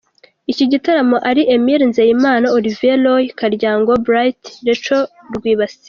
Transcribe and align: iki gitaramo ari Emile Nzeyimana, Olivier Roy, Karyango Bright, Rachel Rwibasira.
iki 0.51 0.65
gitaramo 0.71 1.17
ari 1.29 1.41
Emile 1.55 1.85
Nzeyimana, 1.91 2.45
Olivier 2.57 2.99
Roy, 3.05 3.23
Karyango 3.39 3.93
Bright, 4.05 4.41
Rachel 4.67 5.03
Rwibasira. 5.35 5.79